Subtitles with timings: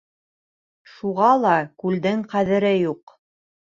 [0.93, 1.53] Шуға ла
[1.83, 3.19] күлдең ҡәҙере юҡ.